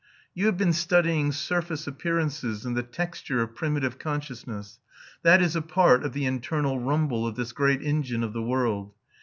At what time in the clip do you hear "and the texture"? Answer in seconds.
2.65-3.39